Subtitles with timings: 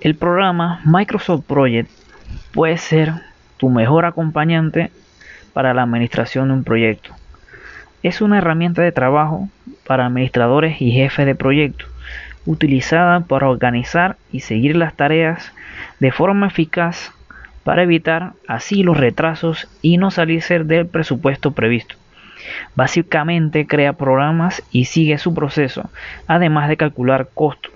[0.00, 1.90] El programa Microsoft Project
[2.52, 3.12] puede ser
[3.56, 4.90] tu mejor acompañante
[5.52, 7.14] para la administración de un proyecto.
[8.02, 9.48] Es una herramienta de trabajo
[9.86, 11.88] para administradores y jefes de proyectos,
[12.46, 15.52] utilizada para organizar y seguir las tareas
[16.00, 17.12] de forma eficaz
[17.64, 21.94] para evitar así los retrasos y no salirse del presupuesto previsto.
[22.74, 25.90] Básicamente crea programas y sigue su proceso,
[26.26, 27.71] además de calcular costos.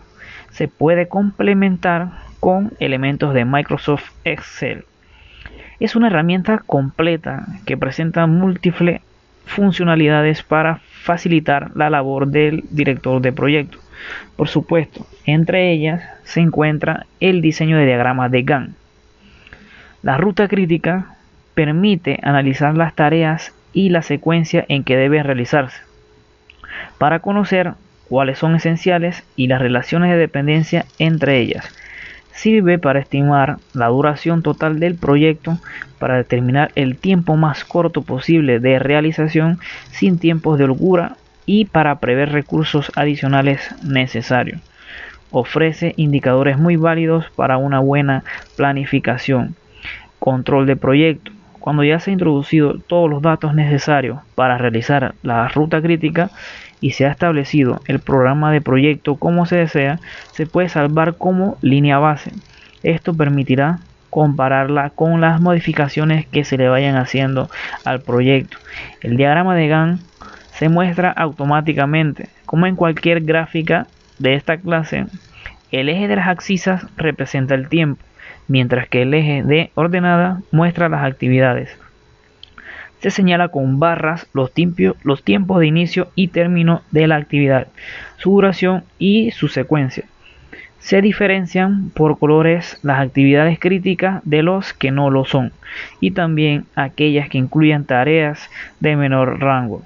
[0.57, 4.87] Se puede complementar con elementos de Microsoft Excel.
[5.81, 9.03] Es una herramienta completa que presenta múltiples
[9.45, 13.77] funcionalidades para facilitar la labor del director de proyecto.
[14.35, 18.77] Por supuesto, entre ellas se encuentra el diseño de diagramas de Gantt.
[20.03, 21.17] La ruta crítica
[21.53, 25.83] permite analizar las tareas y la secuencia en que deben realizarse
[26.97, 27.75] para conocer
[28.09, 31.69] cuáles son esenciales y las relaciones de dependencia entre ellas.
[32.33, 35.59] Sirve para estimar la duración total del proyecto,
[35.99, 39.59] para determinar el tiempo más corto posible de realización
[39.91, 41.17] sin tiempos de holgura
[41.47, 44.61] y para prever recursos adicionales necesarios.
[45.31, 48.23] Ofrece indicadores muy válidos para una buena
[48.57, 49.55] planificación.
[50.19, 51.33] Control de proyecto.
[51.67, 56.31] Cuando ya se han introducido todos los datos necesarios para realizar la ruta crítica
[56.81, 59.99] y se ha establecido el programa de proyecto como se desea,
[60.31, 62.31] se puede salvar como línea base.
[62.85, 63.81] Esto permitirá
[64.11, 67.51] compararla con las modificaciones que se le vayan haciendo
[67.85, 68.59] al proyecto.
[69.03, 70.03] El diagrama de Gantt
[70.53, 72.29] se muestra automáticamente.
[72.45, 73.89] Como en cualquier gráfica
[74.21, 75.07] de esta clase,
[75.73, 78.05] el eje de las axisas representa el tiempo,
[78.49, 81.77] mientras que el eje de ordenada muestra las actividades.
[83.01, 87.69] Se señala con barras los, tiempos de inicio y término de la actividad,
[88.17, 90.05] su duración y su secuencia.
[90.79, 95.53] Se diferencian por colores las actividades críticas de los que no lo son
[96.01, 98.49] y también aquellas que incluyan tareas
[98.81, 99.83] de menor rango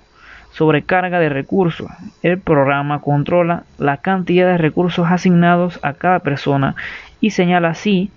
[0.50, 1.88] sobrecarga de recursos.
[2.22, 6.74] El programa controla la cantidad de recursos asignados a cada persona
[7.20, 8.10] y señala si,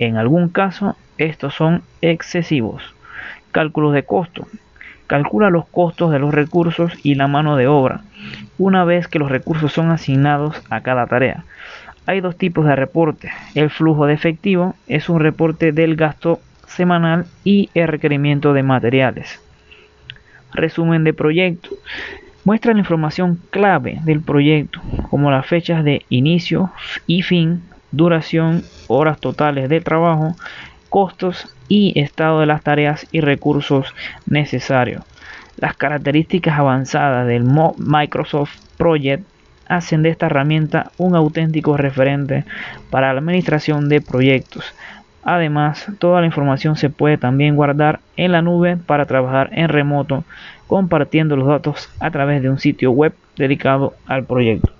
[0.00, 2.82] en algún caso, estos son excesivos.
[3.52, 4.46] Cálculos de costo.
[5.06, 8.02] Calcula los costos de los recursos y la mano de obra,
[8.58, 11.44] una vez que los recursos son asignados a cada tarea.
[12.06, 13.30] Hay dos tipos de reporte.
[13.54, 19.40] El flujo de efectivo es un reporte del gasto semanal y el requerimiento de materiales.
[20.52, 21.70] Resumen de proyecto.
[22.44, 26.72] Muestra la información clave del proyecto, como las fechas de inicio
[27.06, 27.62] y fin,
[27.92, 30.36] duración, horas totales de trabajo,
[30.88, 33.94] costos y estado de las tareas y recursos
[34.26, 35.04] necesarios.
[35.56, 37.44] Las características avanzadas del
[37.78, 39.24] Microsoft Project
[39.68, 42.44] hacen de esta herramienta un auténtico referente
[42.90, 44.74] para la administración de proyectos.
[45.22, 50.24] Además, toda la información se puede también guardar en la nube para trabajar en remoto,
[50.66, 54.79] compartiendo los datos a través de un sitio web dedicado al proyecto.